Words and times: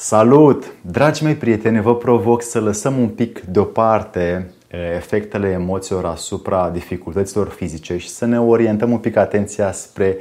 Salut! 0.00 0.72
Dragi 0.80 1.24
mei 1.24 1.34
prieteni, 1.34 1.80
vă 1.80 1.96
provoc 1.96 2.42
să 2.42 2.60
lăsăm 2.60 2.98
un 2.98 3.08
pic 3.08 3.40
deoparte 3.40 4.50
efectele 4.96 5.48
emoțiilor 5.48 6.04
asupra 6.04 6.70
dificultăților 6.70 7.48
fizice 7.48 7.96
și 7.96 8.08
să 8.08 8.26
ne 8.26 8.40
orientăm 8.40 8.90
un 8.90 8.98
pic 8.98 9.16
atenția 9.16 9.72
spre 9.72 10.16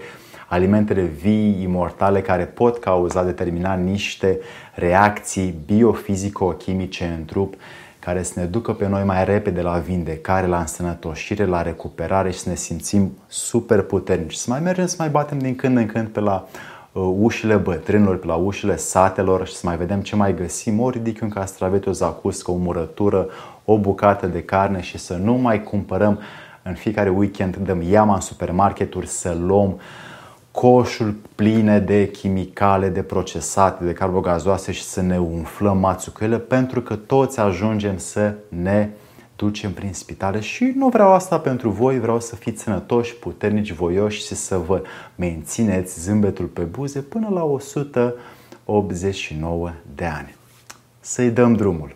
alimentele 0.48 1.02
vii, 1.02 1.62
imortale, 1.62 2.22
care 2.22 2.44
pot 2.44 2.78
cauza, 2.78 3.24
determina 3.24 3.74
niște 3.74 4.40
reacții 4.76 5.56
biofizico-chimice 5.66 7.16
în 7.18 7.26
trup 7.26 7.54
care 8.00 8.24
să 8.24 8.40
ne 8.40 8.46
ducă 8.46 8.74
pe 8.74 8.88
noi 8.88 9.04
mai 9.04 9.26
repede 9.26 9.62
la 9.62 9.78
vindecare, 9.78 10.48
la 10.48 10.60
însănătoșire, 10.60 11.46
la 11.46 11.62
recuperare 11.62 12.32
și 12.32 12.40
să 12.40 12.50
ne 12.50 12.56
simțim 12.56 13.18
super 13.28 13.82
puternici. 13.82 14.34
Să 14.34 14.46
mai 14.50 14.60
mergem 14.60 14.86
să 14.86 14.96
mai 15.00 15.10
batem 15.10 15.40
din 15.40 15.56
când 15.56 15.78
în 15.78 15.86
când 15.86 16.08
pe 16.08 16.20
la 16.20 16.48
uh, 16.48 16.77
ușile 16.94 17.56
bătrânilor, 17.56 18.18
pe 18.18 18.26
la 18.26 18.36
ușile 18.36 18.78
satelor 18.78 19.48
și 19.48 19.56
să 19.56 19.62
mai 19.68 19.78
vedem 19.78 20.02
ce 20.02 20.16
mai 20.16 20.36
găsim. 20.36 20.80
Ori 20.80 20.98
ridic 20.98 21.22
un 21.22 21.30
castravet, 21.30 21.86
o 21.86 21.92
zacuscă, 21.92 22.52
o 22.52 22.56
murătură, 22.56 23.28
o 23.66 23.78
bucată 23.78 24.28
de 24.28 24.44
carne 24.44 24.82
și 24.82 24.98
să 24.98 25.16
nu 25.16 25.34
mai 25.34 25.64
cumpărăm 25.64 26.20
în 26.64 26.74
fiecare 26.74 27.10
weekend, 27.10 27.56
dăm 27.56 27.82
iama 27.82 28.14
în 28.14 28.22
supermarketuri 28.22 29.08
să 29.08 29.38
luăm 29.40 29.68
uh, 29.70 29.80
coșul 30.60 31.16
pline 31.36 31.80
de 31.80 32.10
chimicale, 32.10 32.90
de 32.90 33.02
procesate, 33.02 33.84
de 33.84 33.94
carbogazoase 33.94 34.72
și 34.72 34.84
să 34.84 35.02
ne 35.02 35.20
umflăm 35.20 35.78
mațul 35.78 36.14
cu 36.14 36.24
ele 36.24 36.38
pentru 36.38 36.82
că 36.82 36.96
toți 36.96 37.40
ajungem 37.40 37.98
să 37.98 38.34
ne 38.50 38.90
ducem 39.38 39.72
prin 39.72 39.94
spitale 39.94 40.40
și 40.40 40.74
nu 40.76 40.88
vreau 40.88 41.14
asta 41.14 41.40
pentru 41.40 41.70
voi, 41.70 42.00
vreau 42.00 42.20
să 42.20 42.36
fiți 42.36 42.64
sănătoși, 42.64 43.16
puternici, 43.16 43.72
voioși 43.72 44.26
și 44.26 44.36
să 44.36 44.58
vă 44.58 44.82
mențineți 45.16 46.00
zâmbetul 46.00 46.46
pe 46.46 46.62
buze 46.62 47.00
până 47.00 47.30
la 47.30 47.44
189 47.44 49.72
de 49.96 50.06
ani. 50.06 50.36
Să-i 51.00 51.30
dăm 51.30 51.54
drumul! 51.54 51.96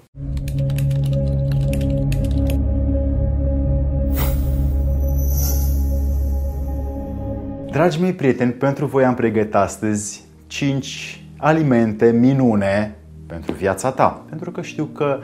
Dragi 7.72 8.02
mei 8.02 8.14
prieteni, 8.14 8.52
pentru 8.52 8.86
voi 8.86 9.06
am 9.06 9.16
pregătit 9.16 9.56
astăzi 9.56 10.24
5 10.48 11.24
alimente 11.38 12.12
minune 12.12 12.96
pentru 13.26 13.54
viața 13.54 13.92
ta. 13.92 14.26
Pentru 14.30 14.52
că 14.52 14.62
știu 14.62 14.86
că 14.86 15.20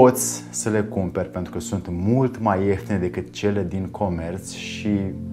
poți 0.00 0.44
să 0.50 0.68
le 0.68 0.82
cumperi 0.82 1.30
pentru 1.30 1.52
că 1.52 1.60
sunt 1.60 1.86
mult 1.90 2.40
mai 2.40 2.66
ieftine 2.66 2.98
decât 2.98 3.30
cele 3.30 3.66
din 3.68 3.88
comerț 3.90 4.52
și 4.52 4.88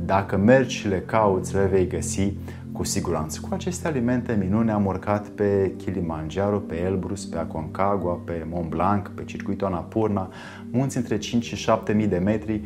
dacă 0.05 0.37
mergi 0.37 0.75
și 0.75 0.87
le 0.87 1.03
cauți, 1.05 1.55
le 1.55 1.65
vei 1.65 1.87
găsi 1.87 2.33
cu 2.71 2.83
siguranță. 2.83 3.39
Cu 3.41 3.53
aceste 3.53 3.87
alimente 3.87 4.37
minune 4.39 4.71
am 4.71 4.85
urcat 4.85 5.27
pe 5.27 5.73
Kilimanjaro, 5.77 6.57
pe 6.57 6.75
Elbrus, 6.75 7.25
pe 7.25 7.37
Aconcagua, 7.37 8.21
pe 8.25 8.45
Mont 8.49 8.69
Blanc, 8.69 9.07
pe 9.07 9.23
circuitul 9.23 9.67
Annapurna, 9.67 10.29
munți 10.71 10.97
între 10.97 11.17
5 11.17 11.43
și 11.43 11.55
7 11.55 11.93
mii 11.93 12.07
de 12.07 12.17
metri 12.17 12.61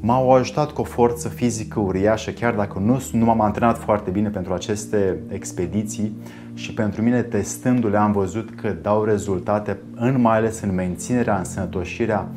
m-au 0.00 0.32
ajutat 0.32 0.70
cu 0.70 0.80
o 0.80 0.84
forță 0.84 1.28
fizică 1.28 1.80
uriașă, 1.80 2.30
chiar 2.30 2.54
dacă 2.54 2.78
nu, 2.78 3.02
nu 3.12 3.24
m-am 3.24 3.40
antrenat 3.40 3.78
foarte 3.78 4.10
bine 4.10 4.28
pentru 4.28 4.52
aceste 4.52 5.18
expediții 5.28 6.16
și 6.54 6.74
pentru 6.74 7.02
mine 7.02 7.22
testându-le 7.22 7.96
am 7.96 8.12
văzut 8.12 8.50
că 8.60 8.76
dau 8.82 9.04
rezultate, 9.04 9.78
în 9.94 10.20
mai 10.20 10.36
ales 10.36 10.60
în 10.60 10.74
menținerea, 10.74 11.38
în 11.38 11.44
sănătoșirea 11.44 12.28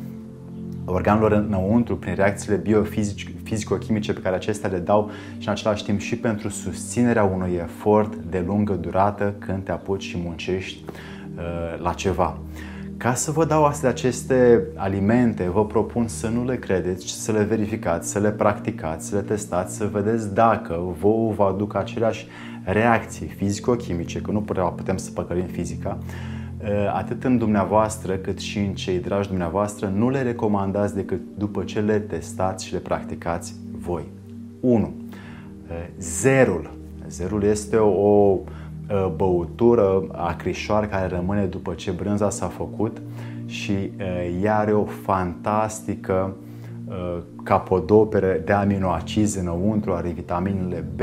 organelor 0.84 1.32
înăuntru 1.32 1.96
prin 1.96 2.14
reacțiile 2.14 2.56
biofizico-chimice 2.56 4.12
pe 4.12 4.20
care 4.20 4.34
acestea 4.34 4.70
le 4.70 4.78
dau 4.78 5.10
și 5.38 5.46
în 5.46 5.52
același 5.52 5.84
timp 5.84 6.00
și 6.00 6.16
pentru 6.16 6.48
susținerea 6.48 7.24
unui 7.24 7.60
efort 7.62 8.14
de 8.14 8.44
lungă 8.46 8.72
durată 8.72 9.34
când 9.38 9.64
te 9.64 9.72
apuci 9.72 10.02
și 10.02 10.18
muncești 10.24 10.84
uh, 11.36 11.80
la 11.82 11.92
ceva. 11.92 12.38
Ca 13.02 13.14
să 13.14 13.30
vă 13.30 13.44
dau 13.44 13.64
astea 13.64 13.88
aceste 13.88 14.62
alimente, 14.74 15.48
vă 15.48 15.66
propun 15.66 16.08
să 16.08 16.28
nu 16.28 16.44
le 16.44 16.56
credeți, 16.56 17.04
ci 17.04 17.08
să 17.08 17.32
le 17.32 17.42
verificați, 17.42 18.10
să 18.10 18.18
le 18.18 18.30
practicați, 18.30 19.08
să 19.08 19.14
le 19.14 19.20
testați, 19.22 19.76
să 19.76 19.88
vedeți 19.92 20.34
dacă 20.34 20.94
vă 21.00 21.08
vă 21.36 21.44
aduc 21.44 21.74
aceleași 21.74 22.26
reacții 22.64 23.26
fizico-chimice, 23.26 24.20
că 24.20 24.30
nu 24.30 24.44
putem 24.76 24.96
să 24.96 25.10
păcălim 25.10 25.46
fizica, 25.46 25.98
eh, 26.58 26.92
atât 26.94 27.24
în 27.24 27.38
dumneavoastră 27.38 28.14
cât 28.14 28.38
și 28.38 28.58
în 28.58 28.74
cei 28.74 28.98
dragi 28.98 29.28
dumneavoastră, 29.28 29.92
nu 29.94 30.10
le 30.10 30.22
recomandați 30.22 30.94
decât 30.94 31.20
după 31.38 31.62
ce 31.62 31.80
le 31.80 31.98
testați 31.98 32.66
și 32.66 32.72
le 32.72 32.78
practicați 32.78 33.54
voi. 33.78 34.04
1. 34.60 34.92
Eh, 35.70 35.88
zerul. 35.98 36.70
Zerul 37.08 37.42
este 37.42 37.76
o 37.76 38.38
Uh, 38.38 38.61
băutură 39.16 40.02
acrișoară 40.12 40.86
care 40.86 41.06
rămâne 41.06 41.44
după 41.44 41.72
ce 41.72 41.90
brânza 41.90 42.30
s-a 42.30 42.46
făcut 42.46 43.02
și 43.46 43.72
uh, 43.72 44.42
ea 44.42 44.58
are 44.58 44.72
o 44.72 44.84
fantastică 44.84 46.34
uh, 46.88 47.18
capodoperă 47.42 48.36
de 48.44 48.52
aminoacizi 48.52 49.38
înăuntru, 49.38 49.92
are 49.92 50.08
vitaminele 50.08 50.84
B, 50.96 51.00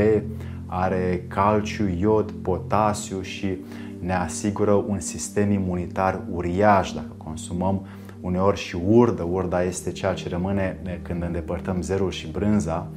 are 0.66 1.26
calciu, 1.28 1.88
iod, 2.00 2.32
potasiu 2.32 3.22
și 3.22 3.58
ne 4.00 4.14
asigură 4.14 4.72
un 4.72 5.00
sistem 5.00 5.52
imunitar 5.52 6.22
uriaș 6.32 6.92
dacă 6.92 7.12
consumăm 7.18 7.86
uneori 8.22 8.58
și 8.58 8.78
urdă. 8.88 9.28
Urda 9.32 9.64
este 9.64 9.92
ceea 9.92 10.14
ce 10.14 10.30
rămâne 10.30 11.00
când 11.02 11.24
îndepărtăm 11.24 11.82
zerul 11.82 12.12
și 12.12 12.32
brânza 12.32 12.88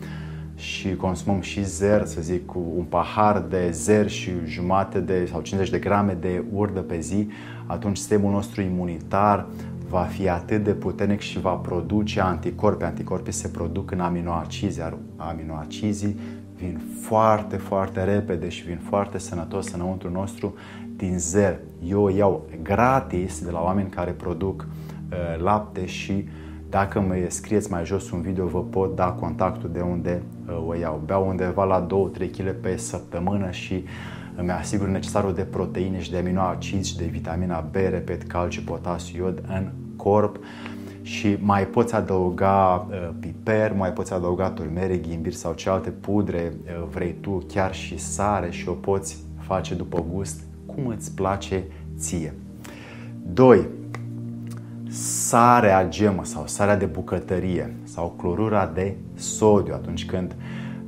și 0.55 0.97
consumăm 0.97 1.41
și 1.41 1.65
zer, 1.65 2.05
să 2.07 2.21
zic, 2.21 2.47
cu 2.47 2.65
un 2.77 2.85
pahar 2.85 3.41
de 3.41 3.71
zer 3.71 4.09
și 4.09 4.31
jumate 4.47 5.01
de 5.01 5.29
sau 5.31 5.41
50 5.41 5.71
de 5.71 5.79
grame 5.79 6.17
de 6.21 6.45
urdă 6.53 6.81
pe 6.81 7.01
zi, 7.01 7.29
atunci 7.67 7.97
sistemul 7.97 8.33
nostru 8.33 8.61
imunitar 8.61 9.47
va 9.89 10.03
fi 10.03 10.29
atât 10.29 10.65
de 10.65 10.73
puternic 10.73 11.21
și 11.21 11.41
va 11.41 11.53
produce 11.53 12.21
anticorpi. 12.21 12.85
Anticorpii 12.85 13.33
se 13.33 13.49
produc 13.49 13.91
în 13.91 14.01
aminoacizi, 14.01 14.79
iar 14.79 14.97
aminoacizii 15.17 16.19
vin 16.57 16.81
foarte, 17.01 17.57
foarte 17.57 18.05
repede 18.05 18.49
și 18.49 18.65
vin 18.65 18.81
foarte 18.89 19.19
sănătos 19.19 19.73
înăuntru 19.73 20.11
nostru 20.11 20.55
din 20.97 21.19
zer. 21.19 21.59
Eu 21.85 22.03
o 22.03 22.11
iau 22.11 22.47
gratis 22.63 23.45
de 23.45 23.51
la 23.51 23.63
oameni 23.63 23.91
care 23.91 24.11
produc 24.11 24.67
uh, 24.67 25.43
lapte 25.43 25.87
și 25.87 26.13
uh, 26.13 26.52
dacă 26.73 27.01
mă 27.01 27.15
scrieți 27.29 27.71
mai 27.71 27.85
jos 27.85 28.11
un 28.11 28.21
video, 28.21 28.47
vă 28.47 28.63
pot 28.63 28.95
da 28.95 29.11
contactul 29.11 29.71
de 29.73 29.81
unde 29.81 30.23
uh, 30.49 30.65
o 30.69 30.75
iau. 30.75 31.03
Beau 31.05 31.29
undeva 31.29 31.65
la 31.65 31.87
2-3 31.87 32.31
kg 32.31 32.55
pe 32.61 32.77
săptămână 32.77 33.51
și 33.51 33.85
îmi 34.37 34.51
asigur 34.51 34.89
necesarul 34.89 35.35
de 35.35 35.43
proteine 35.43 36.01
și 36.01 36.11
de 36.11 36.17
aminoacizi 36.17 36.89
și 36.89 36.97
de 36.97 37.05
vitamina 37.05 37.61
B, 37.61 37.75
repet, 37.75 38.23
calciu, 38.23 38.63
potasiu, 38.63 39.25
iod 39.25 39.43
în 39.49 39.71
corp 39.97 40.39
și 41.03 41.37
mai 41.41 41.67
poți 41.67 41.95
adăuga 41.95 42.87
uh, 42.91 43.11
piper, 43.21 43.73
mai 43.73 43.93
poți 43.93 44.13
adăuga 44.13 44.51
turmeric, 44.51 45.09
ghimbir 45.09 45.33
sau 45.33 45.53
ce 45.53 45.71
alte 45.71 45.91
pudre 45.91 46.53
uh, 46.65 46.89
vrei 46.91 47.15
tu, 47.21 47.45
chiar 47.49 47.75
și 47.75 47.99
sare 47.99 48.51
și 48.51 48.69
o 48.69 48.73
poți 48.73 49.25
face 49.39 49.75
după 49.75 50.05
gust 50.13 50.43
cum 50.67 50.87
îți 50.87 51.15
place 51.15 51.65
ție. 51.97 52.35
2 53.23 53.67
sarea 55.03 55.89
gemă 55.89 56.25
sau 56.25 56.47
sarea 56.47 56.77
de 56.77 56.85
bucătărie 56.85 57.75
sau 57.85 58.15
clorura 58.17 58.71
de 58.75 58.97
sodiu 59.15 59.75
atunci 59.75 60.07
când 60.07 60.35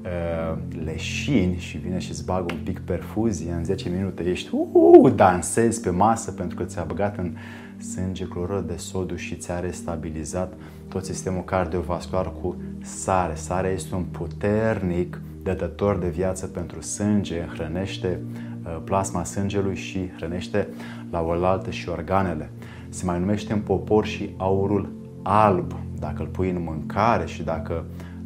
uh, 0.02 0.58
leșini 0.84 1.56
și 1.58 1.76
vine 1.76 1.98
și 1.98 2.10
îți 2.10 2.24
bagă 2.24 2.54
un 2.54 2.60
pic 2.64 2.78
perfuzie 2.78 3.52
în 3.52 3.64
10 3.64 3.88
minute, 3.88 4.22
ești 4.22 4.48
uh, 4.52 5.12
dansezi 5.14 5.80
pe 5.80 5.90
masă 5.90 6.30
pentru 6.30 6.56
că 6.56 6.64
ți-a 6.64 6.84
băgat 6.84 7.18
în 7.18 7.36
sânge 7.76 8.24
clorură 8.24 8.64
de 8.66 8.76
sodiu 8.76 9.16
și 9.16 9.36
ți-a 9.36 9.60
restabilizat 9.60 10.52
tot 10.88 11.04
sistemul 11.04 11.44
cardiovascular 11.44 12.32
cu 12.42 12.56
sare. 12.82 13.34
Sarea 13.34 13.70
este 13.70 13.94
un 13.94 14.04
puternic 14.04 15.20
dătător 15.42 15.98
de 15.98 16.08
viață 16.08 16.46
pentru 16.46 16.80
sânge, 16.80 17.48
hrănește 17.54 18.20
uh, 18.64 18.80
plasma 18.84 19.24
sângelui 19.24 19.76
și 19.76 20.10
hrănește 20.16 20.68
la 21.10 21.22
oaltă 21.22 21.70
și 21.70 21.88
organele 21.88 22.50
se 22.94 23.04
mai 23.04 23.18
numește 23.18 23.52
în 23.52 23.60
popor 23.60 24.06
și 24.06 24.34
aurul 24.36 24.92
alb. 25.22 25.72
Dacă 25.98 26.22
îl 26.22 26.28
pui 26.28 26.50
în 26.50 26.62
mâncare 26.62 27.26
și 27.26 27.42
dacă 27.42 27.84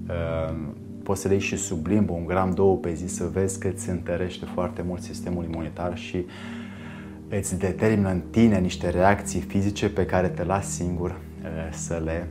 uh, 0.08 0.56
poți 1.02 1.20
să 1.20 1.28
le 1.28 1.34
iei 1.34 1.42
și 1.42 1.56
sub 1.56 1.86
limbă 1.86 2.12
un 2.12 2.26
gram, 2.26 2.50
două 2.50 2.76
pe 2.76 2.92
zi, 2.92 3.06
să 3.06 3.28
vezi 3.32 3.58
că 3.58 3.68
îți 3.68 3.90
întărește 3.90 4.44
foarte 4.44 4.82
mult 4.86 5.02
sistemul 5.02 5.44
imunitar 5.44 5.96
și 5.96 6.24
îți 7.28 7.58
determină 7.58 8.10
în 8.10 8.22
tine 8.30 8.58
niște 8.58 8.90
reacții 8.90 9.40
fizice 9.40 9.90
pe 9.90 10.06
care 10.06 10.28
te 10.28 10.44
lași 10.44 10.66
singur 10.66 11.10
uh, 11.10 11.48
să 11.70 12.02
le 12.04 12.28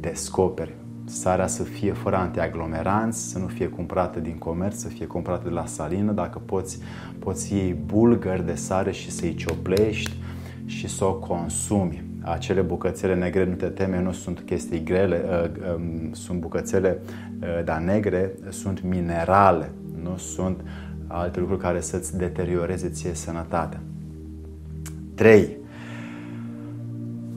descoperi. 0.00 0.74
Sarea 1.04 1.46
să 1.46 1.62
fie 1.62 1.92
fără 1.92 2.16
antiaglomeranți, 2.16 3.30
să 3.30 3.38
nu 3.38 3.46
fie 3.46 3.66
cumpărată 3.66 4.18
din 4.18 4.38
comerț, 4.38 4.76
să 4.76 4.88
fie 4.88 5.06
cumpărată 5.06 5.48
de 5.48 5.54
la 5.54 5.66
salină. 5.66 6.12
Dacă 6.12 6.38
poți, 6.38 6.78
poți 7.18 7.54
iei 7.54 7.76
bulgări 7.86 8.46
de 8.46 8.54
sare 8.54 8.90
și 8.90 9.10
să-i 9.10 9.34
cioplești, 9.34 10.16
și 10.66 10.88
să 10.88 11.04
o 11.04 11.14
consumi. 11.14 12.04
Acele 12.22 12.60
bucățele 12.60 13.14
negre, 13.14 13.44
nu 13.44 13.54
te 13.54 13.66
teme, 13.66 14.02
nu 14.02 14.12
sunt 14.12 14.40
chestii 14.40 14.82
grele, 14.82 15.24
uh, 15.28 15.74
um, 15.74 16.12
sunt 16.12 16.40
bucățele, 16.40 16.98
uh, 17.40 17.64
dar 17.64 17.78
negre, 17.78 18.32
sunt 18.48 18.82
minerale, 18.82 19.70
nu 20.02 20.16
sunt 20.16 20.60
alte 21.06 21.40
lucruri 21.40 21.60
care 21.60 21.80
să-ți 21.80 22.16
deterioreze 22.16 22.88
ție 22.88 23.14
sănătatea. 23.14 23.80
3. 25.14 25.56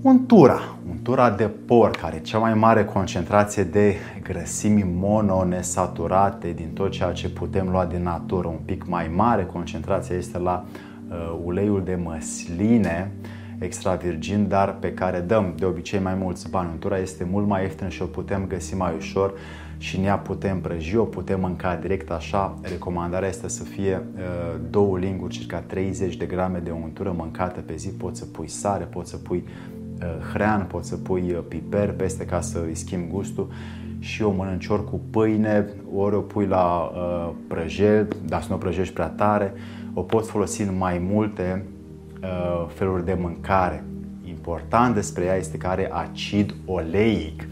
Untura. 0.01 0.59
Untura 0.89 1.29
de 1.29 1.49
porc 1.65 1.95
care 1.95 2.13
are 2.13 2.21
cea 2.21 2.37
mai 2.37 2.53
mare 2.53 2.85
concentrație 2.85 3.63
de 3.63 3.95
grăsimi 4.23 4.85
mononesaturate 4.95 6.51
din 6.51 6.69
tot 6.73 6.91
ceea 6.91 7.11
ce 7.11 7.29
putem 7.29 7.69
lua 7.69 7.85
din 7.85 8.03
natură. 8.03 8.47
Un 8.47 8.59
pic 8.65 8.87
mai 8.87 9.11
mare 9.15 9.45
concentrația 9.45 10.15
este 10.15 10.37
la 10.37 10.65
uh, 10.65 10.88
uleiul 11.43 11.83
de 11.83 11.95
măsline 11.95 13.11
extra 13.59 13.95
virgin, 13.95 14.47
dar 14.47 14.75
pe 14.79 14.93
care 14.93 15.19
dăm 15.19 15.53
de 15.57 15.65
obicei 15.65 15.99
mai 15.99 16.15
mulți 16.15 16.49
bani. 16.49 16.69
Untura 16.71 16.97
este 16.97 17.27
mult 17.31 17.47
mai 17.47 17.61
ieftină 17.61 17.89
și 17.89 18.01
o 18.01 18.05
putem 18.05 18.45
găsi 18.47 18.75
mai 18.75 18.93
ușor 18.97 19.33
și 19.77 19.99
ne 19.99 20.19
putem 20.23 20.61
prăji, 20.61 20.95
o 20.95 21.03
putem 21.03 21.39
mânca 21.39 21.75
direct 21.75 22.11
așa. 22.11 22.59
Recomandarea 22.61 23.27
este 23.27 23.47
să 23.47 23.63
fie 23.63 24.01
uh, 24.15 24.59
două 24.69 24.97
linguri, 24.97 25.33
circa 25.33 25.59
30 25.59 26.15
de 26.15 26.25
grame 26.25 26.59
de 26.59 26.71
untură 26.71 27.13
mâncată 27.17 27.59
pe 27.59 27.75
zi. 27.75 27.89
Poți 27.89 28.19
să 28.19 28.25
pui 28.25 28.47
sare, 28.47 28.83
poți 28.83 29.09
să 29.09 29.17
pui 29.17 29.43
uh, 29.45 29.78
hrean, 30.33 30.65
poți 30.65 30.89
să 30.89 30.97
pui 30.97 31.31
uh, 31.31 31.43
piper 31.47 31.91
peste 31.91 32.25
ca 32.25 32.41
să 32.41 32.59
îi 32.65 32.75
schimbi 32.75 33.11
gustul 33.11 33.49
și 33.99 34.23
o 34.23 34.31
mănânci 34.31 34.67
ori 34.67 34.85
cu 34.85 35.01
pâine, 35.09 35.67
ori 35.95 36.15
o 36.15 36.19
pui 36.19 36.45
la 36.45 36.91
uh, 36.93 37.31
prăjel, 37.47 38.07
dar 38.25 38.41
să 38.41 38.47
nu 38.49 38.55
o 38.55 38.57
prăjești 38.57 38.93
prea 38.93 39.07
tare. 39.07 39.53
O 39.93 40.01
poți 40.01 40.29
folosi 40.29 40.61
în 40.61 40.77
mai 40.77 41.07
multe 41.11 41.65
uh, 42.21 42.67
feluri 42.73 43.05
de 43.05 43.17
mâncare. 43.21 43.83
Important 44.27 44.95
despre 44.95 45.23
ea 45.23 45.35
este 45.35 45.57
că 45.57 45.67
are 45.67 45.89
acid 45.91 46.55
oleic 46.65 47.43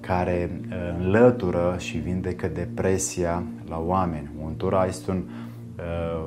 care 0.00 0.60
uh, 0.68 0.76
înlătură 0.98 1.74
și 1.78 1.96
vindecă 1.96 2.50
depresia 2.54 3.42
la 3.68 3.82
oameni. 3.86 4.30
Untura 4.44 4.86
este 4.86 5.10
un, 5.10 5.22
uh, 5.76 6.26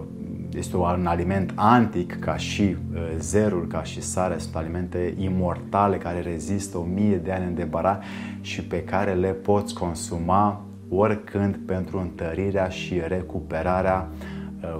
este 0.59 0.77
un 0.77 1.05
aliment 1.05 1.51
antic, 1.55 2.19
ca 2.19 2.37
și 2.37 2.61
uh, 2.61 2.99
zerul, 3.17 3.67
ca 3.67 3.83
și 3.83 4.01
sarea, 4.01 4.37
sunt 4.37 4.55
alimente 4.55 5.13
imortale 5.17 5.97
care 5.97 6.19
rezistă 6.19 6.77
o 6.77 6.83
mie 6.83 7.17
de 7.17 7.31
ani 7.31 7.45
în 7.45 7.55
debarat 7.55 8.03
și 8.41 8.63
pe 8.63 8.83
care 8.83 9.13
le 9.13 9.29
poți 9.29 9.73
consuma 9.73 10.65
oricând 10.89 11.59
pentru 11.65 11.99
întărirea 11.99 12.69
și 12.69 13.01
recuperarea 13.07 14.07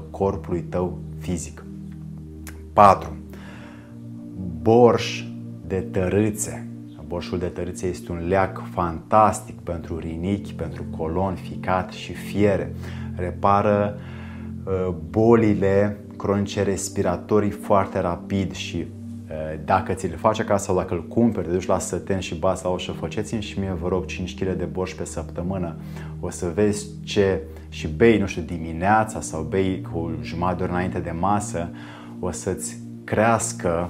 corpului 0.09 0.61
tău 0.61 0.97
fizic. 1.19 1.63
4. 2.73 3.17
Borș 4.61 5.23
de 5.67 5.79
tărâțe 5.79 6.69
Borșul 7.09 7.39
de 7.39 7.45
tărițe 7.45 7.87
este 7.87 8.11
un 8.11 8.27
leac 8.27 8.63
fantastic 8.71 9.59
pentru 9.59 9.99
rinichi, 9.99 10.53
pentru 10.53 10.83
colon, 10.97 11.35
ficat 11.35 11.91
și 11.91 12.13
fiere. 12.13 12.73
Repară 13.15 13.95
uh, 13.95 14.18
bolile 15.09 15.97
cronice 16.17 16.63
respiratorii 16.63 17.49
foarte 17.49 17.99
rapid 17.99 18.53
și 18.53 18.77
uh, 18.77 19.59
dacă 19.65 19.93
ți 19.93 20.07
le 20.07 20.15
faci 20.15 20.39
acasă 20.39 20.63
sau 20.63 20.75
dacă 20.75 20.93
îl 20.93 21.07
cumperi, 21.07 21.47
te 21.47 21.53
duci 21.53 21.65
la 21.65 21.79
săten 21.79 22.19
și 22.19 22.35
bați 22.35 22.63
la 22.63 22.69
ușă, 22.69 22.91
faceți 22.91 23.35
și 23.35 23.59
mie, 23.59 23.77
vă 23.81 23.87
rog, 23.87 24.05
5 24.05 24.35
kg 24.35 24.51
de 24.51 24.65
borș 24.65 24.93
pe 24.93 25.05
săptămână. 25.05 25.75
O 26.19 26.29
să 26.29 26.51
vezi 26.53 26.87
ce 27.03 27.41
și 27.69 27.87
bei, 27.87 28.19
nu 28.19 28.25
știu, 28.25 28.41
dimineața 28.41 29.21
sau 29.21 29.41
bei 29.41 29.81
cu 29.91 30.11
jumătate 30.21 30.57
de 30.57 30.63
ori 30.63 30.71
înainte 30.71 30.99
de 30.99 31.11
masă, 31.19 31.69
o 32.19 32.31
să-ți 32.31 32.77
crească 33.03 33.89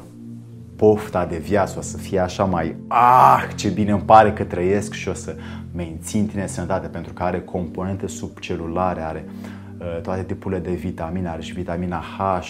pofta 0.75 1.25
de 1.25 1.37
viață 1.37 1.75
o 1.77 1.81
să 1.81 1.97
fie 1.97 2.19
așa 2.19 2.43
mai 2.43 2.75
ah, 2.87 3.47
ce 3.55 3.69
bine 3.69 3.91
îmi 3.91 4.01
pare 4.01 4.33
că 4.33 4.43
trăiesc 4.43 4.93
și 4.93 5.07
o 5.07 5.13
să 5.13 5.35
mențin 5.75 6.27
tine 6.27 6.47
sănătate 6.47 6.87
pentru 6.87 7.13
că 7.13 7.23
are 7.23 7.41
componente 7.41 8.07
subcelulare, 8.07 9.01
are 9.01 9.25
uh, 9.27 9.57
toate 10.01 10.23
tipurile 10.23 10.59
de 10.59 10.71
vitamine, 10.71 11.27
are 11.27 11.41
și 11.41 11.53
vitamina 11.53 12.03
H 12.17 12.41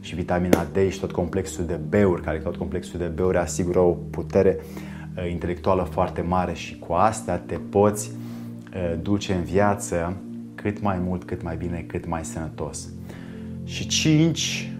și 0.00 0.14
vitamina 0.14 0.66
D 0.72 0.90
și 0.90 1.00
tot 1.00 1.12
complexul 1.12 1.64
de 1.64 1.80
B-uri, 1.88 2.22
care 2.22 2.38
tot 2.38 2.56
complexul 2.56 2.98
de 2.98 3.06
B-uri 3.06 3.36
asigură 3.36 3.78
o 3.78 3.90
putere 3.90 4.58
uh, 4.58 5.30
intelectuală 5.30 5.82
foarte 5.82 6.20
mare 6.20 6.52
și 6.52 6.78
cu 6.78 6.92
astea 6.92 7.38
te 7.38 7.58
poți 7.68 8.10
uh, 8.10 8.98
duce 9.02 9.34
în 9.34 9.42
viață 9.42 10.16
cât 10.54 10.82
mai 10.82 10.98
mult, 10.98 11.24
cât 11.24 11.42
mai 11.42 11.56
bine, 11.56 11.84
cât 11.86 12.06
mai 12.06 12.24
sănătos. 12.24 12.88
Și 13.64 13.86
5 13.86 14.72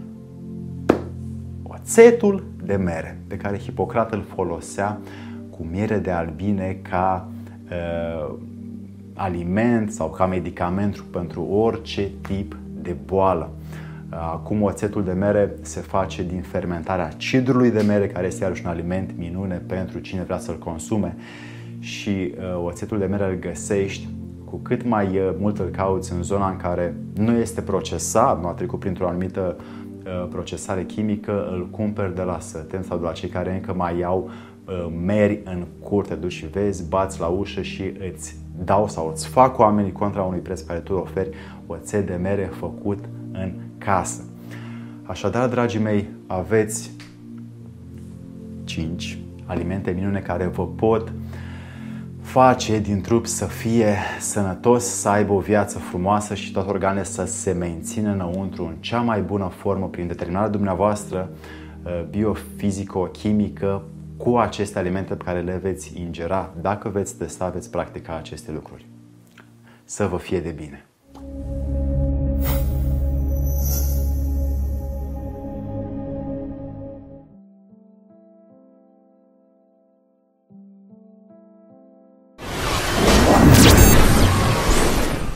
oțetul 1.62 2.44
de 2.64 2.76
mere 2.76 3.20
pe 3.26 3.36
care 3.36 3.58
Hipocrat 3.58 4.12
îl 4.12 4.24
folosea 4.34 4.98
cu 5.50 5.66
miere 5.70 5.98
de 5.98 6.10
albine 6.10 6.78
ca 6.82 7.28
uh, 7.70 8.34
aliment 9.16 9.92
sau 9.92 10.10
ca 10.10 10.26
medicament 10.26 11.00
pentru 11.00 11.42
orice 11.42 12.10
tip 12.20 12.56
de 12.82 12.96
boală. 13.04 13.50
Uh, 14.10 14.18
acum 14.18 14.62
oțetul 14.62 15.04
de 15.04 15.12
mere 15.12 15.54
se 15.60 15.80
face 15.80 16.22
din 16.22 16.40
fermentarea 16.40 17.08
cidrului 17.08 17.70
de 17.70 17.82
mere, 17.82 18.06
care 18.06 18.26
este 18.26 18.42
iarăși 18.42 18.62
un 18.64 18.70
aliment 18.70 19.10
minune 19.16 19.62
pentru 19.66 19.98
cine 19.98 20.22
vrea 20.22 20.38
să-l 20.38 20.58
consume 20.58 21.16
și 21.78 22.34
uh, 22.38 22.64
oțetul 22.64 22.98
de 22.98 23.06
mere 23.06 23.24
îl 23.24 23.38
găsești 23.38 24.08
cu 24.44 24.56
cât 24.56 24.84
mai 24.84 25.06
uh, 25.06 25.34
mult 25.38 25.58
îl 25.58 25.68
cauți 25.68 26.12
în 26.12 26.22
zona 26.22 26.48
în 26.48 26.56
care 26.56 26.96
nu 27.14 27.36
este 27.36 27.60
procesat, 27.60 28.40
nu 28.40 28.48
a 28.48 28.52
trecut 28.52 28.78
printr-o 28.78 29.08
anumită 29.08 29.56
Uh, 30.06 30.26
procesare 30.30 30.84
chimică 30.84 31.48
îl 31.52 31.68
cumperi 31.70 32.14
de 32.14 32.22
la 32.22 32.38
săten 32.40 32.82
sau 32.82 32.98
de 32.98 33.04
la 33.04 33.12
cei 33.12 33.28
care 33.28 33.52
încă 33.52 33.74
mai 33.74 34.02
au 34.02 34.22
uh, 34.24 34.32
meri 35.04 35.40
în 35.44 35.66
curte, 35.80 36.14
duci 36.14 36.32
și 36.32 36.46
vezi, 36.46 36.88
bați 36.88 37.20
la 37.20 37.26
ușă 37.26 37.62
și 37.62 37.92
îți 38.12 38.36
dau 38.64 38.88
sau 38.88 39.10
îți 39.10 39.28
fac 39.28 39.58
oamenii 39.58 39.92
contra 39.92 40.22
unui 40.22 40.38
preț 40.38 40.60
care 40.60 40.78
tu 40.78 40.92
oferi 40.92 41.30
oțet 41.66 42.06
de 42.06 42.14
mere 42.14 42.50
făcut 42.58 42.98
în 43.32 43.52
casă. 43.78 44.24
Așadar, 45.02 45.48
dragii 45.48 45.80
mei, 45.80 46.08
aveți 46.26 46.90
5 48.64 49.18
alimente 49.44 49.90
minune 49.90 50.20
care 50.20 50.46
vă 50.46 50.66
pot 50.66 51.12
face 52.20 52.78
din 52.78 53.00
trup 53.00 53.26
să 53.26 53.44
fie 53.44 53.96
sănătos, 54.20 54.84
să 54.84 55.08
aibă 55.08 55.32
o 55.32 55.38
viață 55.38 55.78
frumoasă 55.78 56.34
și 56.34 56.52
toate 56.52 56.70
organele 56.70 57.04
să 57.04 57.24
se 57.24 57.52
mențină 57.52 58.12
înăuntru 58.12 58.64
în 58.64 58.74
cea 58.80 59.00
mai 59.00 59.20
bună 59.20 59.50
formă 59.56 59.88
prin 59.88 60.06
determinarea 60.06 60.48
dumneavoastră 60.48 61.30
uh, 61.82 62.04
biofizico-chimică 62.10 63.82
cu 64.16 64.38
aceste 64.38 64.78
alimente 64.78 65.14
pe 65.14 65.24
care 65.24 65.40
le 65.40 65.56
veți 65.56 66.00
ingera. 66.00 66.54
Dacă 66.60 66.88
veți 66.88 67.16
testa, 67.16 67.48
veți 67.48 67.70
practica 67.70 68.16
aceste 68.16 68.52
lucruri. 68.52 68.86
Să 69.84 70.06
vă 70.06 70.16
fie 70.16 70.40
de 70.40 70.50
bine! 70.50 70.86